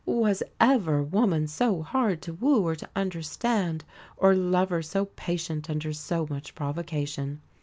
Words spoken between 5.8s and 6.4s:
so